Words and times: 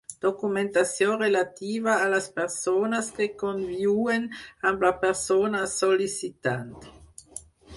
Documentació 0.25 1.17
relativa 1.17 1.97
a 2.05 2.07
les 2.13 2.29
persones 2.39 3.11
que 3.19 3.27
conviuen 3.43 4.25
amb 4.71 4.87
la 4.89 4.93
persona 5.05 5.63
sol·licitant. 5.75 6.77